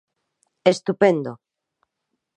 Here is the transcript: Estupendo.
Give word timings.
Estupendo. 0.73 1.31